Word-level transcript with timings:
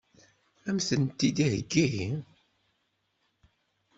Ad 0.69 0.73
m-tent-id-iheggi? 0.75 1.93